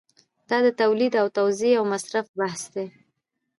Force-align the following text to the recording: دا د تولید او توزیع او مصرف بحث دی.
دا 0.49 0.57
د 0.65 0.67
تولید 0.81 1.13
او 1.21 1.27
توزیع 1.37 1.73
او 1.79 1.83
مصرف 1.93 2.25
بحث 2.39 2.61
دی. 2.73 2.87